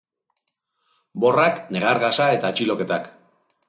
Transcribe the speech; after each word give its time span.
Borrak, 1.25 1.63
negar 1.79 2.03
gasa 2.07 2.31
eta 2.41 2.53
atxiloketak. 2.55 3.11